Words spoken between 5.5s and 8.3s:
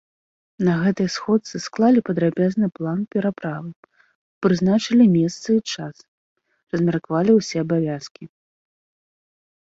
і час, размеркавалі ўсе абавязкі.